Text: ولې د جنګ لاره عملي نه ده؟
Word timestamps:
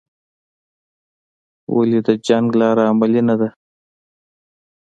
ولې 1.75 1.99
د 2.07 2.09
جنګ 2.27 2.47
لاره 2.59 2.83
عملي 2.91 3.21
نه 3.29 3.35
ده؟ 3.39 3.49